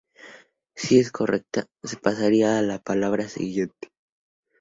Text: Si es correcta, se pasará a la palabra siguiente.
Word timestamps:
Si 0.75 0.97
es 0.97 1.11
correcta, 1.11 1.67
se 1.83 1.95
pasará 1.95 2.57
a 2.57 2.63
la 2.63 2.79
palabra 2.79 3.29
siguiente. 3.29 3.89